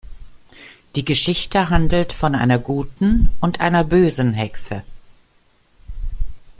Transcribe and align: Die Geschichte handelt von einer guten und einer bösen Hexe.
Die 0.95 1.05
Geschichte 1.05 1.69
handelt 1.69 2.11
von 2.11 2.33
einer 2.33 2.57
guten 2.57 3.29
und 3.39 3.59
einer 3.61 3.83
bösen 3.83 4.33
Hexe. 4.33 4.81